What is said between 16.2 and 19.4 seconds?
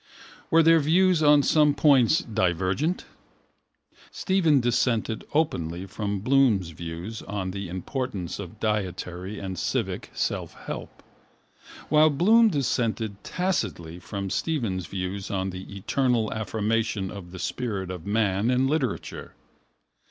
affirmation of the spirit of man in literature.